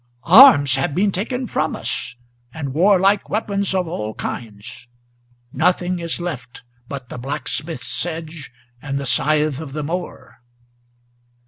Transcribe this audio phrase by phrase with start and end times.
[0.23, 2.15] Arms have been taken from us,
[2.51, 4.87] and warlike weapons of all kinds;
[5.53, 8.51] Nothing is left but the blacksmith's sledge
[8.81, 10.41] and the scythe of the mower."